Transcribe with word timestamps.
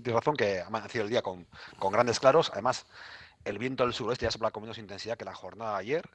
Tienes 0.00 0.14
razón 0.14 0.36
que 0.36 0.60
ha 0.60 0.66
amanecido 0.66 1.04
el 1.04 1.10
día 1.10 1.22
con, 1.22 1.46
con 1.78 1.92
grandes 1.92 2.18
claros. 2.18 2.50
Además, 2.52 2.86
el 3.44 3.58
viento 3.58 3.84
del 3.84 3.92
suroeste 3.92 4.24
ya 4.24 4.30
sopla 4.30 4.50
con 4.50 4.62
menos 4.62 4.78
intensidad 4.78 5.16
que 5.16 5.24
la 5.24 5.34
jornada 5.34 5.72
de 5.72 5.80
ayer. 5.80 6.10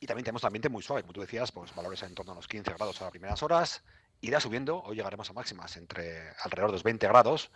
Y 0.00 0.06
también 0.06 0.24
tenemos 0.24 0.42
un 0.42 0.48
ambiente 0.48 0.68
muy 0.68 0.82
suave, 0.82 1.02
como 1.02 1.12
tú 1.12 1.20
decías, 1.20 1.52
pues 1.52 1.74
valores 1.74 2.02
en 2.02 2.14
torno 2.14 2.32
a 2.32 2.34
los 2.34 2.48
15 2.48 2.74
grados 2.74 3.00
a 3.00 3.04
las 3.04 3.10
primeras 3.10 3.42
horas. 3.42 3.82
Irá 4.20 4.40
subiendo, 4.40 4.82
hoy 4.82 4.96
llegaremos 4.96 5.28
a 5.30 5.32
máximas 5.34 5.76
entre 5.76 6.30
alrededor 6.42 6.70
de 6.70 6.72
los 6.72 6.82
20 6.82 7.06
grados, 7.06 7.50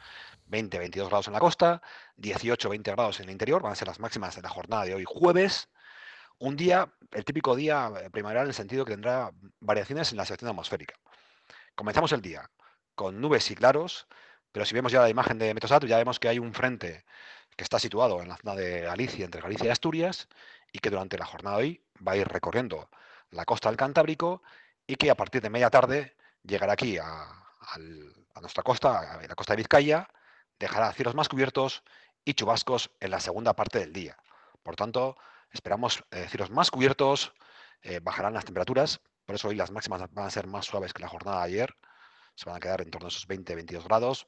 20, 0.47 0.79
22 0.79 1.09
grados 1.09 1.27
en 1.27 1.33
la 1.33 1.41
costa, 1.41 1.83
18, 2.17 2.69
20 2.69 2.91
grados 2.93 3.21
en 3.21 3.27
el 3.27 3.33
interior, 3.33 3.63
van 3.63 3.73
a 3.73 3.75
ser 3.75 3.89
las 3.89 3.99
máximas 3.99 4.37
de 4.37 4.43
la 4.43 4.51
jornada 4.51 4.85
de 4.85 4.95
hoy 4.95 5.05
jueves. 5.07 5.69
Un 6.39 6.57
día, 6.57 6.93
el 7.13 7.25
típico 7.25 7.57
día 7.57 7.91
eh, 8.01 8.11
primaveral 8.11 8.45
en 8.45 8.49
el 8.49 8.55
sentido 8.55 8.85
que 8.85 8.93
tendrá 8.93 9.33
variaciones 9.61 10.11
en 10.13 10.19
la 10.19 10.25
sección 10.25 10.51
atmosférica. 10.51 10.95
Comenzamos 11.75 12.13
el 12.13 12.21
día 12.23 12.51
con 12.95 13.21
nubes 13.21 13.51
y 13.51 13.55
claros, 13.55 14.07
pero 14.53 14.67
si 14.67 14.75
vemos 14.75 14.93
ya 14.93 15.01
la 15.01 15.09
imagen 15.09 15.39
de 15.39 15.55
Metosat, 15.55 15.85
ya 15.85 15.97
vemos 15.97 16.19
que 16.19 16.29
hay 16.29 16.39
un 16.39 16.53
frente 16.55 17.05
que 17.57 17.65
está 17.65 17.79
situado 17.79 18.23
en 18.23 18.29
la 18.29 18.37
zona 18.37 18.55
de 18.55 18.83
Galicia, 18.83 19.25
entre 19.25 19.41
Galicia 19.41 19.67
y 19.67 19.71
Asturias, 19.71 20.29
y 20.73 20.79
que 20.79 20.91
durante 20.91 21.19
la 21.19 21.27
jornada 21.27 21.59
de 21.59 21.63
hoy 21.63 21.85
va 22.07 22.13
a 22.13 22.17
ir 22.17 22.29
recorriendo 22.29 22.89
la 23.31 23.45
costa 23.45 23.69
del 23.69 23.77
Cantábrico 23.77 24.43
y 24.87 24.97
que 24.97 25.11
a 25.11 25.15
partir 25.15 25.43
de 25.43 25.51
media 25.51 25.71
tarde 25.71 26.17
llegará 26.43 26.73
aquí 26.73 26.99
a, 26.99 27.27
nuestra 28.41 28.63
costa, 28.63 28.99
a 28.99 29.27
la 29.27 29.35
costa 29.35 29.53
de 29.53 29.59
Vizcaya, 29.59 30.09
dejará 30.59 30.93
cielos 30.93 31.15
más 31.15 31.29
cubiertos 31.29 31.83
y 32.25 32.35
chubascos 32.35 32.91
en 33.01 33.11
la 33.11 33.21
segunda 33.21 33.55
parte 33.55 33.79
del 33.79 33.93
día. 33.93 34.17
Por 34.63 34.77
tanto, 34.77 35.17
esperamos 35.53 36.03
eh, 36.11 36.27
cielos 36.29 36.51
más 36.51 36.71
cubiertos, 36.71 37.33
eh, 37.83 38.01
bajarán 38.03 38.35
las 38.35 38.45
temperaturas, 38.45 39.01
por 39.25 39.35
eso 39.35 39.49
hoy 39.49 39.55
las 39.55 39.71
máximas 39.71 40.03
van 40.13 40.27
a 40.27 40.31
ser 40.31 40.47
más 40.47 40.67
suaves 40.67 40.93
que 40.93 41.03
la 41.03 41.09
jornada 41.09 41.39
de 41.39 41.45
ayer, 41.45 41.77
se 42.35 42.47
van 42.47 42.57
a 42.57 42.61
quedar 42.61 42.81
en 42.81 42.91
torno 42.91 43.07
a 43.07 43.11
esos 43.11 43.29
20-22 43.29 43.85
grados, 43.85 44.27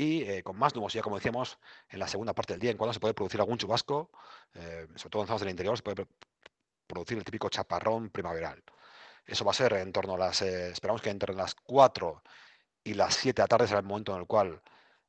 y 0.00 0.22
eh, 0.22 0.42
con 0.42 0.56
más 0.56 0.74
nubosidad, 0.74 1.02
como 1.02 1.16
decíamos, 1.16 1.58
en 1.88 1.98
la 1.98 2.08
segunda 2.08 2.32
parte 2.32 2.54
del 2.54 2.60
día, 2.60 2.70
en 2.70 2.76
cuando 2.78 2.94
se 2.94 3.00
puede 3.00 3.14
producir 3.14 3.40
algún 3.40 3.58
chubasco, 3.58 4.10
sobre 4.52 5.10
todo 5.10 5.22
en 5.22 5.28
zonas 5.28 5.40
del 5.40 5.50
interior, 5.50 5.76
se 5.76 5.82
puede 5.82 6.06
producir 6.86 7.18
el 7.18 7.24
típico 7.24 7.48
chaparrón 7.48 8.10
primaveral. 8.10 8.62
Eso 9.26 9.44
va 9.44 9.52
a 9.52 9.54
ser 9.54 9.74
en 9.74 9.92
torno 9.92 10.14
a 10.14 10.18
las, 10.18 10.42
eh, 10.42 10.70
esperamos 10.70 11.02
que 11.02 11.10
entre 11.10 11.34
las 11.34 11.54
4 11.54 12.22
y 12.82 12.94
las 12.94 13.14
7 13.14 13.36
de 13.36 13.44
la 13.44 13.48
tarde 13.48 13.66
será 13.68 13.80
el 13.80 13.86
momento 13.86 14.12
en 14.14 14.20
el 14.20 14.26
cual 14.26 14.60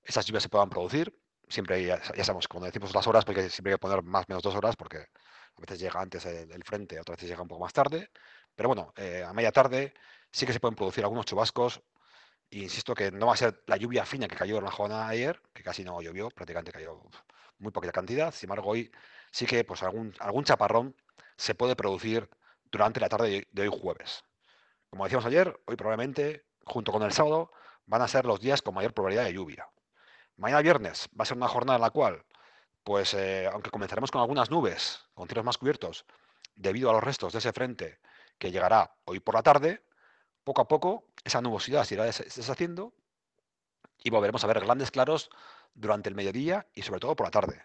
esas 0.03 0.25
lluvias 0.25 0.43
se 0.43 0.49
puedan 0.49 0.69
producir. 0.69 1.17
Siempre, 1.47 1.83
ya, 1.85 2.01
sabemos, 2.23 2.47
cuando 2.47 2.67
decimos 2.67 2.93
las 2.93 3.07
horas, 3.07 3.25
porque 3.25 3.49
siempre 3.49 3.73
hay 3.73 3.75
que 3.75 3.81
poner 3.81 4.03
más 4.03 4.23
o 4.23 4.25
menos 4.29 4.43
dos 4.43 4.55
horas, 4.55 4.75
porque 4.75 4.97
a 4.99 5.61
veces 5.61 5.79
llega 5.79 5.99
antes 5.99 6.25
el, 6.25 6.63
frente, 6.63 6.99
otras 6.99 7.17
veces 7.17 7.29
llega 7.29 7.41
un 7.41 7.47
poco 7.47 7.61
más 7.61 7.73
tarde. 7.73 8.09
Pero 8.55 8.69
bueno, 8.69 8.93
eh, 8.95 9.23
a 9.25 9.33
media 9.33 9.51
tarde 9.51 9.93
sí 10.31 10.45
que 10.45 10.53
se 10.53 10.59
pueden 10.59 10.75
producir 10.75 11.03
algunos 11.03 11.25
chubascos. 11.25 11.81
Insisto 12.51 12.93
que 12.93 13.11
no 13.11 13.27
va 13.27 13.33
a 13.33 13.37
ser 13.37 13.63
la 13.67 13.77
lluvia 13.77 14.05
fina 14.05 14.27
que 14.27 14.35
cayó 14.35 14.57
en 14.57 14.65
la 14.65 14.71
jornada 14.71 15.07
ayer, 15.07 15.41
que 15.53 15.63
casi 15.63 15.85
no 15.85 16.01
llovió, 16.01 16.29
prácticamente 16.29 16.73
cayó 16.73 17.01
muy 17.59 17.71
poquita 17.71 17.93
cantidad. 17.93 18.33
Sin 18.33 18.47
embargo, 18.47 18.71
hoy 18.71 18.91
sí 19.31 19.45
que 19.45 19.63
pues, 19.63 19.81
algún, 19.83 20.13
algún 20.19 20.43
chaparrón 20.43 20.95
se 21.37 21.55
puede 21.55 21.77
producir 21.77 22.29
durante 22.65 22.99
la 22.99 23.07
tarde 23.07 23.47
de 23.49 23.61
hoy 23.61 23.69
jueves. 23.71 24.25
Como 24.89 25.05
decíamos 25.05 25.25
ayer, 25.25 25.57
hoy 25.65 25.77
probablemente, 25.77 26.45
junto 26.65 26.91
con 26.91 27.03
el 27.03 27.13
sábado, 27.13 27.51
van 27.85 28.01
a 28.01 28.07
ser 28.09 28.25
los 28.25 28.41
días 28.41 28.61
con 28.61 28.73
mayor 28.73 28.93
probabilidad 28.93 29.23
de 29.23 29.33
lluvia. 29.33 29.69
Mañana 30.35 30.61
viernes 30.61 31.07
va 31.17 31.23
a 31.23 31.25
ser 31.25 31.37
una 31.37 31.47
jornada 31.47 31.77
en 31.77 31.81
la 31.81 31.91
cual, 31.91 32.25
pues 32.83 33.13
eh, 33.13 33.47
aunque 33.51 33.69
comenzaremos 33.69 34.11
con 34.11 34.19
algunas 34.19 34.51
nubes, 34.51 34.99
con 35.13 35.27
cielos 35.27 35.45
más 35.45 35.57
cubiertos, 35.57 36.05
debido 36.55 36.89
a 36.89 36.93
los 36.93 37.03
restos 37.03 37.31
de 37.31 37.39
ese 37.39 37.53
frente 37.53 37.99
que 38.37 38.51
llegará 38.51 38.93
hoy 39.05 39.21
por 39.21 39.35
la 39.35 39.43
tarde, 39.43 39.85
poco 40.43 40.61
a 40.61 40.67
poco 40.67 41.05
esa 41.23 41.41
nubosidad 41.41 41.83
se 41.83 41.95
irá 41.95 42.05
deshaciendo 42.05 42.93
y 44.03 44.09
volveremos 44.09 44.43
a 44.43 44.47
ver 44.47 44.59
grandes 44.59 44.91
claros 44.91 45.29
durante 45.73 46.09
el 46.09 46.15
mediodía 46.15 46.67
y 46.73 46.81
sobre 46.81 46.99
todo 46.99 47.15
por 47.15 47.27
la 47.27 47.31
tarde. 47.31 47.63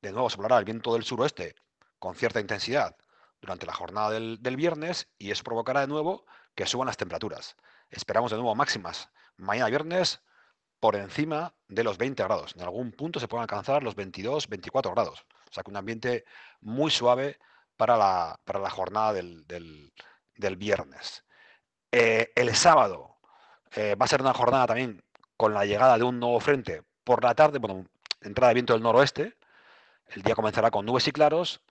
De 0.00 0.12
nuevo 0.12 0.30
soplará 0.30 0.58
el 0.58 0.64
viento 0.64 0.92
del 0.94 1.04
suroeste 1.04 1.54
con 1.98 2.14
cierta 2.14 2.40
intensidad 2.40 2.96
durante 3.40 3.66
la 3.66 3.74
jornada 3.74 4.10
del, 4.10 4.56
viernes 4.56 5.08
y 5.18 5.30
eso 5.30 5.44
provocará 5.44 5.80
de 5.80 5.86
nuevo 5.86 6.24
que 6.54 6.66
suban 6.66 6.86
las 6.86 6.96
temperaturas. 6.96 7.56
Esperamos 7.90 8.30
de 8.30 8.36
nuevo 8.36 8.54
máximas 8.54 9.10
mañana 9.36 9.68
viernes 9.68 10.20
por 10.80 10.96
encima 10.96 11.54
de 11.68 11.84
los 11.84 11.98
20 11.98 12.22
grados. 12.22 12.54
En 12.54 12.62
algún 12.62 12.92
punto 12.92 13.20
se 13.20 13.28
pueden 13.28 13.42
alcanzar 13.42 13.82
los 13.82 13.94
22, 13.94 14.48
24 14.48 14.92
grados. 14.92 15.24
O 15.50 15.52
sea 15.52 15.62
que 15.62 15.70
un 15.70 15.76
ambiente 15.76 16.24
muy 16.60 16.90
suave 16.90 17.38
para 17.76 17.96
la, 17.96 18.40
para 18.44 18.58
la 18.58 18.70
jornada 18.70 19.12
del, 19.12 19.92
viernes. 20.56 21.24
Eh, 21.92 22.32
el 22.34 22.54
sábado 22.54 23.16
eh, 23.74 23.94
va 23.94 24.04
a 24.04 24.08
ser 24.08 24.20
una 24.20 24.34
jornada 24.34 24.66
también 24.66 25.02
con 25.36 25.54
la 25.54 25.64
llegada 25.64 25.96
de 25.96 26.04
un 26.04 26.20
nuevo 26.20 26.38
frente 26.40 26.82
por 27.04 27.24
la 27.24 27.34
tarde, 27.34 27.58
bueno, 27.58 27.86
entrada 28.20 28.48
de 28.48 28.54
viento 28.54 28.74
del 28.74 28.82
noroeste. 28.82 29.36
El 30.08 30.22
día 30.22 30.34
comenzará 30.34 30.70
con 30.70 30.84
nubes 30.84 31.08
y 31.08 31.12
claros 31.12 31.62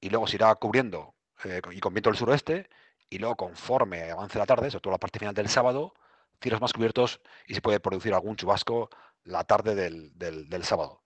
y 0.00 0.10
luego 0.10 0.26
se 0.26 0.36
irá 0.36 0.54
cubriendo 0.56 1.14
eh, 1.44 1.62
y 1.72 1.80
con 1.80 1.94
viento 1.94 2.10
del 2.10 2.18
suroeste, 2.18 2.68
y 3.10 3.18
luego 3.18 3.36
conforme 3.36 4.10
avance 4.10 4.38
la 4.38 4.46
tarde, 4.46 4.70
sobre 4.70 4.82
todo 4.82 4.92
la 4.92 4.98
parte 4.98 5.18
final 5.18 5.34
del 5.34 5.48
sábado, 5.48 5.94
cielos 6.40 6.60
más 6.60 6.72
cubiertos 6.72 7.20
y 7.46 7.54
se 7.54 7.62
puede 7.62 7.80
producir 7.80 8.14
algún 8.14 8.36
chubasco 8.36 8.90
la 9.24 9.44
tarde 9.44 9.74
del, 9.74 10.64
sábado. 10.64 11.02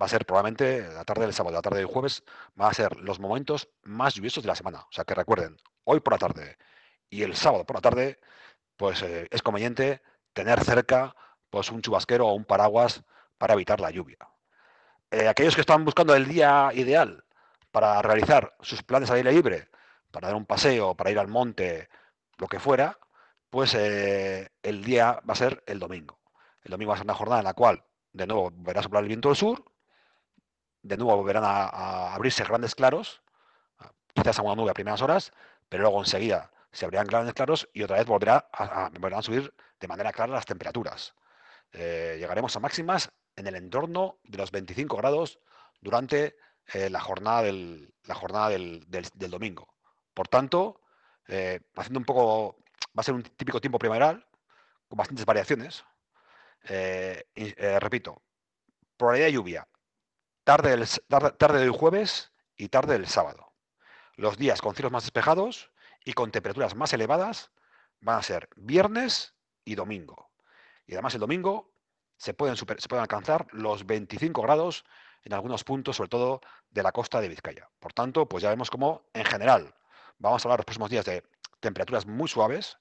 Va 0.00 0.06
a 0.06 0.08
ser 0.08 0.24
probablemente 0.26 0.88
la 0.92 1.04
tarde 1.04 1.22
del 1.22 1.34
sábado, 1.34 1.54
la 1.54 1.62
tarde 1.62 1.78
del 1.78 1.86
jueves, 1.86 2.22
va 2.60 2.68
a 2.68 2.74
ser 2.74 2.96
los 3.00 3.18
momentos 3.20 3.68
más 3.82 4.14
lluviosos 4.14 4.44
de 4.44 4.48
la 4.48 4.54
semana. 4.54 4.80
O 4.80 4.92
sea 4.92 5.04
que 5.04 5.14
recuerden, 5.14 5.56
hoy 5.84 6.00
por 6.00 6.14
la 6.14 6.18
tarde 6.18 6.58
y 7.10 7.22
el 7.22 7.34
sábado 7.36 7.64
por 7.64 7.76
la 7.76 7.82
tarde, 7.82 8.18
pues 8.76 9.02
eh, 9.02 9.28
es 9.30 9.42
conveniente 9.42 10.02
tener 10.32 10.62
cerca 10.64 11.14
pues 11.50 11.70
un 11.70 11.82
chubasquero 11.82 12.26
o 12.26 12.34
un 12.34 12.44
paraguas 12.44 13.02
para 13.38 13.54
evitar 13.54 13.80
la 13.80 13.90
lluvia. 13.90 14.18
Eh, 15.10 15.28
aquellos 15.28 15.54
que 15.54 15.62
están 15.62 15.84
buscando 15.84 16.14
el 16.14 16.28
día 16.28 16.70
ideal 16.74 17.24
para 17.70 18.02
realizar 18.02 18.54
sus 18.60 18.82
planes 18.82 19.10
al 19.10 19.16
aire 19.16 19.32
libre, 19.32 19.68
para 20.10 20.28
dar 20.28 20.36
un 20.36 20.46
paseo, 20.46 20.94
para 20.94 21.10
ir 21.10 21.18
al 21.18 21.28
monte, 21.28 21.88
lo 22.38 22.46
que 22.46 22.60
fuera, 22.60 22.98
pues 23.50 23.74
eh, 23.74 24.50
el 24.62 24.84
día 24.84 25.20
va 25.28 25.32
a 25.32 25.36
ser 25.36 25.62
el 25.66 25.78
domingo. 25.78 26.18
El 26.62 26.72
domingo 26.72 26.90
va 26.90 26.94
a 26.94 26.98
ser 26.98 27.06
una 27.06 27.14
jornada 27.14 27.40
en 27.40 27.44
la 27.44 27.54
cual, 27.54 27.84
de 28.12 28.26
nuevo, 28.26 28.50
volverá 28.50 28.80
a 28.80 28.82
soplar 28.82 29.02
el 29.02 29.08
viento 29.08 29.28
del 29.28 29.36
sur, 29.36 29.64
de 30.82 30.96
nuevo 30.96 31.16
volverán 31.16 31.44
a, 31.44 32.14
abrirse 32.14 32.44
grandes 32.44 32.74
claros, 32.74 33.22
quizás 34.14 34.38
a 34.38 34.42
una 34.42 34.54
nube 34.54 34.70
a 34.70 34.74
primeras 34.74 35.02
horas, 35.02 35.32
pero 35.68 35.82
luego 35.82 36.00
enseguida 36.00 36.50
se 36.78 36.84
abrirán 36.84 37.08
grandes 37.08 37.34
claros 37.34 37.68
y 37.72 37.82
otra 37.82 37.96
vez 37.96 38.06
volverá 38.06 38.48
a, 38.52 38.88
volverán 38.90 39.18
a 39.18 39.22
subir 39.22 39.52
de 39.80 39.88
manera 39.88 40.12
clara 40.12 40.32
las 40.32 40.46
temperaturas. 40.46 41.12
Eh, 41.72 42.18
llegaremos 42.20 42.54
a 42.54 42.60
máximas 42.60 43.10
en 43.34 43.48
el 43.48 43.56
entorno 43.56 44.20
de 44.22 44.38
los 44.38 44.52
25 44.52 44.96
grados 44.96 45.40
durante 45.80 46.36
eh, 46.72 46.88
la 46.88 47.00
jornada, 47.00 47.42
del, 47.42 47.92
la 48.04 48.14
jornada 48.14 48.50
del, 48.50 48.86
domingo. 49.12 49.74
Por 50.14 50.28
tanto, 50.28 50.80
eh, 51.26 51.58
haciendo 51.74 51.98
un 51.98 52.04
poco, 52.04 52.58
va 52.96 53.00
a 53.00 53.02
ser 53.02 53.14
un 53.16 53.24
típico 53.24 53.60
tiempo 53.60 53.80
primaveral, 53.80 54.24
con 54.86 54.98
bastantes 54.98 55.26
variaciones. 55.26 55.84
Repito, 57.80 58.22
probabilidad 58.96 59.26
de 59.26 59.32
lluvia, 59.32 59.68
tarde 60.44 60.76
del, 60.76 60.86
tarde 61.08 61.58
del 61.58 61.72
jueves 61.72 62.30
y 62.56 62.68
tarde 62.68 62.92
del 62.92 63.08
sábado. 63.08 63.52
Los 64.14 64.38
días 64.38 64.60
con 64.60 64.76
cielos 64.76 64.92
más 64.92 65.02
despejados 65.02 65.72
y 66.08 66.14
con 66.14 66.30
temperaturas 66.30 66.74
más 66.74 66.94
elevadas 66.94 67.50
van 68.00 68.18
a 68.18 68.22
ser 68.22 68.48
viernes 68.56 69.34
y 69.66 69.74
domingo. 69.74 70.30
Y 70.86 70.94
además 70.94 71.12
el 71.12 71.20
domingo 71.20 71.70
se 72.16 72.32
pueden, 72.32 72.56
se 72.56 72.64
pueden 72.64 73.02
alcanzar 73.02 73.46
los 73.52 73.84
25 73.84 74.40
grados 74.40 74.86
en 75.22 75.34
algunos 75.34 75.64
puntos, 75.64 75.96
sobre 75.96 76.08
todo 76.08 76.40
de 76.70 76.82
la 76.82 76.92
costa 76.92 77.20
de 77.20 77.28
Vizcaya. 77.28 77.68
Por 77.78 77.92
tanto, 77.92 78.26
pues 78.26 78.42
ya 78.42 78.48
vemos 78.48 78.70
cómo, 78.70 79.02
en 79.12 79.26
general, 79.26 79.74
vamos 80.16 80.42
a 80.42 80.48
hablar 80.48 80.60
los 80.60 80.64
próximos 80.64 80.88
días 80.88 81.04
de 81.04 81.22
temperaturas 81.60 82.06
muy 82.06 82.26
suaves. 82.26 82.78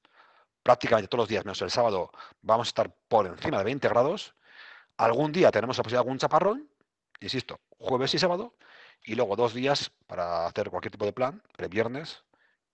Prácticamente 0.64 1.10
todos 1.10 1.24
los 1.24 1.30
días, 1.30 1.44
menos 1.44 1.62
el 1.62 1.70
sábado, 1.70 2.12
vamos 2.42 2.68
a 2.68 2.70
estar 2.70 2.96
por 3.10 3.28
encima 3.28 3.58
de 3.58 3.66
20 3.66 3.90
grados. 3.90 4.36
Algún 4.96 5.34
día 5.34 5.52
tenemos 5.52 5.78
la 5.78 5.84
posibilidad 5.84 6.00
de 6.00 6.08
algún 6.08 6.18
chaparrón, 6.18 6.70
insisto, 7.20 7.60
jueves 7.78 8.14
y 8.14 8.20
sábado, 8.20 8.56
y 9.04 9.16
luego 9.16 9.36
dos 9.36 9.54
días 9.54 9.92
para 10.06 10.46
hacer 10.46 10.70
cualquier 10.70 10.94
tipo 10.94 11.04
de 11.04 11.12
plan, 11.12 11.44
el 11.58 11.68
viernes 11.68 12.24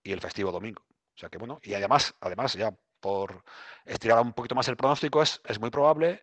y 0.04 0.12
el 0.12 0.20
festivo 0.20 0.52
domingo. 0.52 0.82
O 0.82 1.18
sea 1.18 1.28
que 1.28 1.38
bueno, 1.38 1.58
y 1.62 1.74
además, 1.74 2.14
además 2.20 2.54
ya 2.54 2.76
por 3.00 3.44
estirar 3.84 4.20
un 4.20 4.32
poquito 4.32 4.54
más 4.54 4.68
el 4.68 4.76
pronóstico, 4.76 5.22
es, 5.22 5.40
es 5.44 5.58
muy 5.58 5.70
probable 5.70 6.22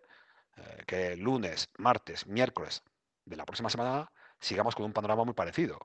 eh, 0.56 0.82
que 0.86 1.16
lunes, 1.16 1.68
martes, 1.78 2.26
miércoles 2.26 2.82
de 3.24 3.36
la 3.36 3.44
próxima 3.44 3.70
semana 3.70 4.10
sigamos 4.40 4.74
con 4.74 4.84
un 4.86 4.92
panorama 4.92 5.24
muy 5.24 5.34
parecido, 5.34 5.78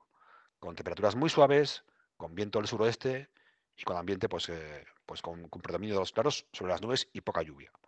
con 0.58 0.74
temperaturas 0.74 1.14
muy 1.16 1.30
suaves, 1.30 1.84
con 2.16 2.34
viento 2.34 2.58
del 2.58 2.68
suroeste 2.68 3.30
y 3.76 3.84
con 3.84 3.96
ambiente 3.96 4.28
pues, 4.28 4.48
eh, 4.48 4.84
pues 5.06 5.22
con, 5.22 5.48
con 5.48 5.62
predominio 5.62 5.94
de 5.94 6.00
los 6.00 6.12
claros 6.12 6.46
sobre 6.52 6.72
las 6.72 6.82
nubes 6.82 7.08
y 7.12 7.20
poca 7.20 7.42
lluvia. 7.42 7.72